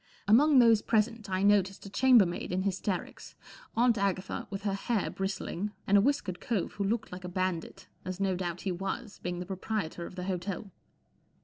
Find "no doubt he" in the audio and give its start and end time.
8.19-8.71